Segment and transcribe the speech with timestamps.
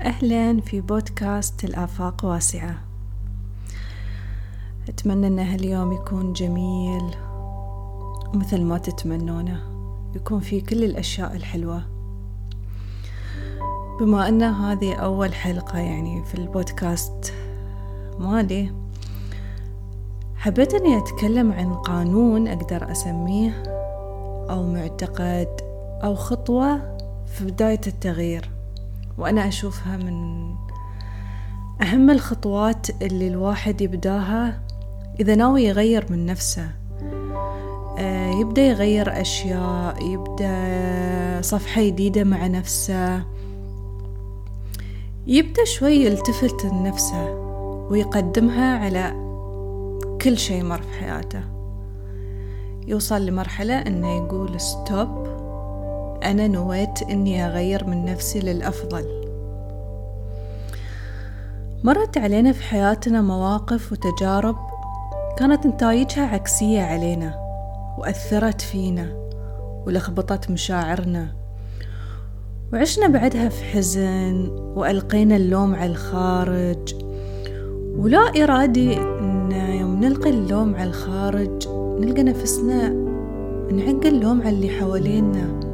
[0.00, 2.74] أهلا في بودكاست الآفاق واسعة.
[4.88, 7.14] أتمنى أن هاليوم يكون جميل
[8.34, 9.60] ومثل ما تتمنونه
[10.14, 11.82] يكون فيه كل الأشياء الحلوة.
[14.00, 17.34] بما أن هذه أول حلقة يعني في البودكاست
[18.18, 18.72] مالي
[20.36, 23.62] حبيت أني أتكلم عن قانون أقدر أسميه
[24.50, 25.48] أو معتقد
[26.04, 26.96] أو خطوة
[27.26, 28.59] في بداية التغيير.
[29.20, 30.40] وأنا أشوفها من
[31.82, 34.60] أهم الخطوات اللي الواحد يبداها
[35.20, 36.70] إذا ناوي يغير من نفسه.
[37.98, 43.24] آه، يبدأ يغير أشياء يبدأ صفحة جديدة مع نفسه.
[45.26, 47.30] يبدأ شوي يلتفت لنفسه
[47.90, 49.10] ويقدمها على
[50.22, 51.42] كل شيء مر في حياته.
[52.86, 55.39] يوصل لمرحلة أنه يقول ستوب
[56.24, 59.04] أنا نويت إني أغير من نفسي للأفضل.
[61.84, 64.56] مرت علينا في حياتنا مواقف وتجارب
[65.38, 67.34] كانت نتائجها عكسية علينا
[67.98, 69.06] وأثرت فينا
[69.86, 71.28] ولخبطت مشاعرنا.
[72.72, 76.94] وعشنا بعدها في حزن وألقينا اللوم على الخارج.
[77.96, 81.68] ولا إرادي إن يوم نلقي اللوم على الخارج
[82.00, 82.88] نلقى نفسنا
[83.72, 85.69] نعق اللوم على اللي حوالينا.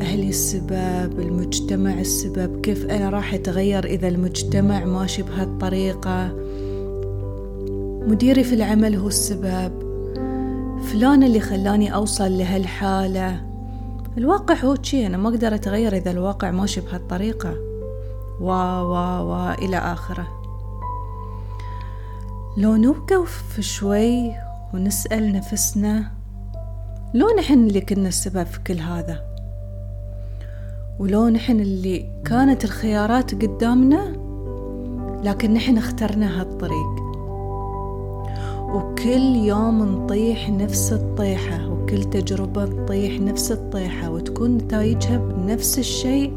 [0.00, 6.32] أهلي السبب المجتمع السبب كيف أنا راح أتغير إذا المجتمع ماشي بهالطريقة؟
[8.08, 9.72] مديري في العمل هو السبب
[10.82, 13.46] فلان اللي خلاني أوصل لهالحالة.
[14.18, 17.54] الواقع هو شي أنا ما أقدر أتغير إذا الواقع ماشي بهالطريقة.
[18.40, 18.94] و و
[19.30, 20.26] و إلى آخره.
[22.56, 24.32] لو نوقف شوي
[24.74, 26.10] ونسأل نفسنا
[27.14, 29.35] لو نحن اللي كنا السبب في كل هذا؟
[30.98, 34.16] ولو نحن اللي كانت الخيارات قدامنا
[35.24, 37.06] لكن نحن اخترنا هالطريق.
[38.74, 46.32] وكل يوم نطيح نفس الطيحة وكل تجربة نطيح نفس الطيحة وتكون نتائجها بنفس الشيء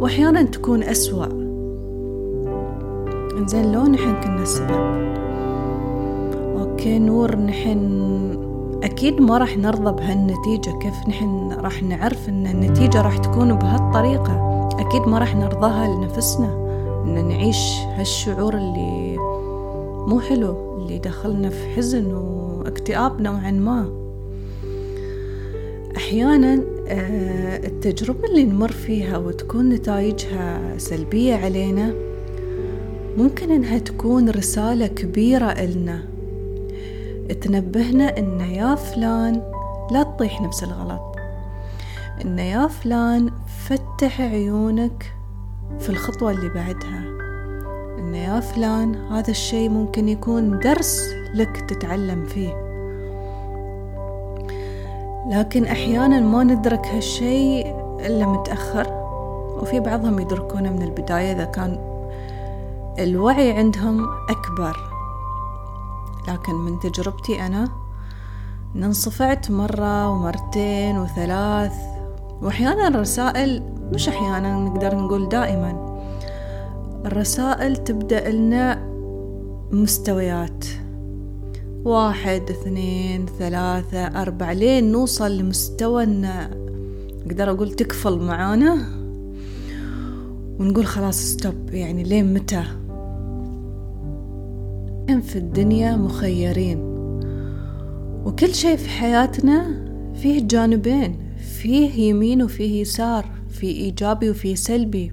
[0.00, 1.26] وأحيانا تكون أسوأ.
[3.38, 5.16] إنزين لو نحن كنا السبب
[6.58, 7.78] أوكي نور نحن
[8.86, 10.78] أكيد ما راح نرضى بهالنتيجة.
[10.78, 16.46] كيف نحن راح نعرف أن النتيجة راح تكون بهالطريقة؟ أكيد ما راح نرضاها لنفسنا.
[17.06, 19.16] أن نعيش هالشعور اللي
[20.08, 24.06] مو حلو اللي دخلنا في حزن واكتئاب نوعا ما.
[25.96, 31.94] أحيانا آه، التجربة اللي نمر فيها وتكون نتائجها سلبية علينا
[33.18, 36.15] ممكن إنها تكون رسالة كبيرة إلنا.
[37.34, 39.42] تنبهنا إن يا فلان
[39.90, 41.16] لا تطيح نفس الغلط.
[42.24, 45.14] إن يا فلان فتح عيونك
[45.78, 47.02] في الخطوة اللي بعدها.
[47.98, 51.00] إن يا فلان هذا الشيء ممكن يكون درس
[51.34, 52.66] لك تتعلم فيه.
[55.30, 57.66] لكن أحيانا ما ندرك هالشيء
[58.06, 58.86] إلا متأخر
[59.62, 61.78] وفي بعضهم يدركونه من البداية إذا كان
[62.98, 64.85] الوعي عندهم أكبر.
[66.28, 67.68] لكن من تجربتي أنا
[68.76, 71.72] انصفعت مرة ومرتين وثلاث
[72.42, 75.96] وأحيانا الرسائل مش أحيانا نقدر نقول دائما
[77.06, 78.86] الرسائل تبدأ لنا
[79.72, 80.64] مستويات.
[81.84, 86.24] واحد اثنين ثلاثة أربعة لين نوصل لمستوى أن
[87.26, 88.74] أقدر أقول تكفل معانا
[90.60, 92.64] ونقول خلاص ستوب يعني لين متى؟
[95.06, 96.78] في الدنيا مخيرين.
[98.24, 101.18] وكل شيء في حياتنا فيه جانبين
[101.60, 105.12] فيه يمين وفيه يسار في إيجابي وفي سلبي.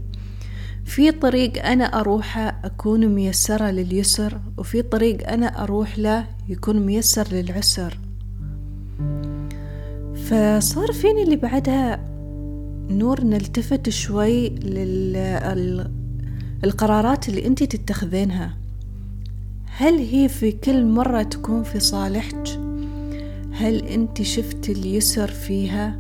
[0.86, 8.00] في طريق أنا أروحه أكون ميسرة لليسر وفي طريق أنا أروح له يكون ميسر للعسر.
[10.16, 12.00] فصار فيني اللي بعدها
[12.90, 14.50] نور نلتفت شوي
[16.64, 18.63] للقرارات اللي انت تتخذينها.
[19.84, 22.60] هل هي في كل مرة تكون في صالحك؟
[23.52, 26.00] هل أنت شفت اليسر فيها؟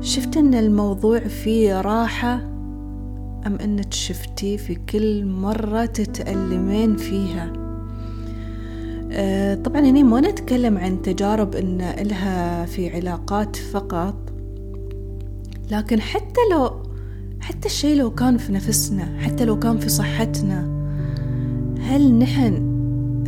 [0.00, 2.34] شفت أن الموضوع فيه راحة؟
[3.46, 7.52] أم أنك شفتي في كل مرة تتألمين فيها؟
[9.12, 14.32] أه طبعا هني ما نتكلم عن تجارب أن إلها في علاقات فقط
[15.70, 16.82] لكن حتى لو
[17.40, 20.81] حتى الشيء لو كان في نفسنا حتى لو كان في صحتنا
[21.92, 22.72] هل نحن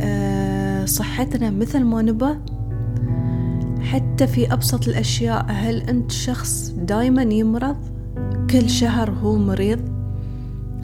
[0.01, 2.35] آه، صحتنا مثل ما نبى
[3.81, 7.75] حتى في أبسط الأشياء هل أنت شخص دايما يمرض؟
[8.49, 9.79] كل شهر هو مريض؟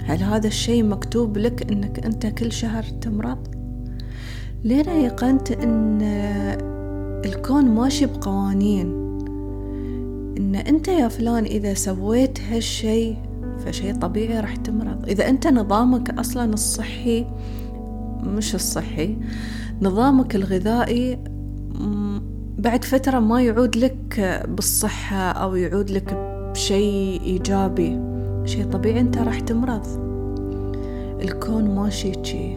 [0.03, 3.47] هل هذا الشيء مكتوب لك إنك أنت كل شهر تمرض؟
[4.63, 6.01] لين ايقنت إن
[7.25, 8.87] الكون ماشي بقوانين.
[10.37, 13.13] إن أنت يا فلان إذا سويت هالشي
[13.65, 15.09] فشي طبيعي راح تمرض.
[15.09, 17.25] إذا أنت نظامك أصلا الصحي
[18.23, 19.18] مش الصحي.
[19.81, 21.19] نظامك الغذائي
[22.57, 26.13] بعد فترة ما يعود لك بالصحة أو يعود لك
[26.51, 28.00] بشيء إيجابي
[28.45, 29.88] شيء طبيعي أنت راح تمرض.
[31.21, 32.56] الكون ماشي شي.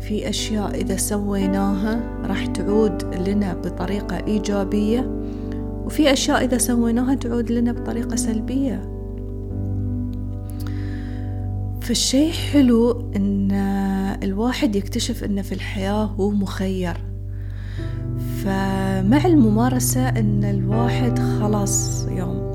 [0.00, 5.10] في أشياء إذا سويناها راح تعود لنا بطريقة إيجابية
[5.84, 8.95] وفي أشياء إذا سويناها تعود لنا بطريقة سلبية.
[11.86, 13.50] فالشي حلو إن
[14.22, 16.96] الواحد يكتشف إنه في الحياة هو مخير.
[18.44, 22.52] فمع الممارسة إن الواحد خلاص يوم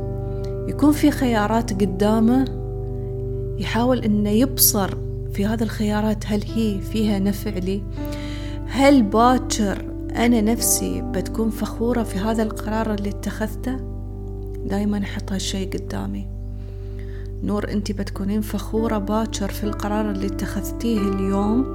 [0.68, 2.46] يكون في خيارات قدامه
[3.60, 4.98] يحاول إنه يبصر
[5.34, 7.84] في هذه الخيارات هل هي فيها نفع لي؟
[8.68, 9.86] هل باكر
[10.16, 13.78] أنا نفسي بتكون فخورة في هذا القرار اللي اتخذته؟
[14.66, 16.41] دايما أحط هالشي قدامي.
[17.44, 21.66] نور أنت بتكونين فخورة باكر في القرار اللي اتخذتيه اليوم.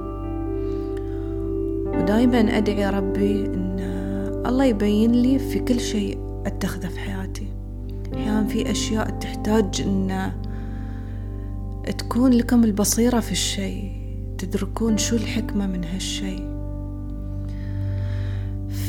[1.87, 3.79] ودايما أدعي ربي إن
[4.45, 7.47] الله يبين لي في كل شيء أتخذه في حياتي.
[8.13, 10.31] أحيانا في أشياء تحتاج إن
[11.97, 13.91] تكون لكم البصيرة في الشيء
[14.37, 16.47] تدركون شو الحكمة من هالشيء.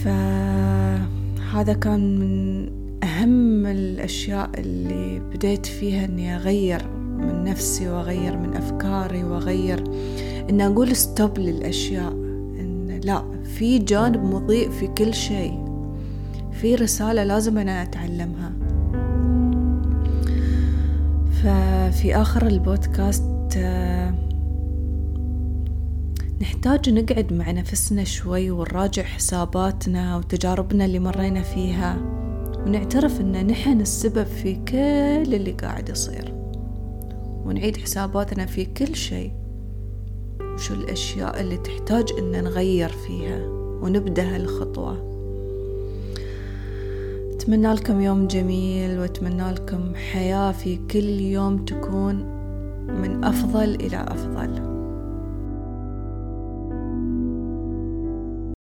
[0.04, 2.68] فهذا كان من
[3.02, 9.84] أهم الأشياء اللي بديت فيها إني أغير من نفسي وأغير من أفكاري وأغير
[10.50, 12.12] إن أقول ستوب للأشياء.
[12.60, 15.64] إن لا في جانب مضيء في كل شيء.
[16.52, 18.52] في رسالة لازم أنا أتعلمها.
[21.30, 23.58] ففي آخر البودكاست
[26.40, 31.96] نحتاج نقعد مع نفسنا شوي ونراجع حساباتنا وتجاربنا اللي مرينا فيها.
[32.68, 36.34] ونعترف إن نحن السبب في كل اللي قاعد يصير.
[37.44, 39.32] ونعيد حساباتنا في كل شيء.
[40.54, 43.46] وشو الأشياء اللي تحتاج إن نغير فيها
[43.82, 44.92] ونبدأ هالخطوة.
[47.34, 52.16] أتمنى لكم يوم جميل وأتمنى لكم حياة في كل يوم تكون
[52.88, 54.77] من أفضل إلى أفضل.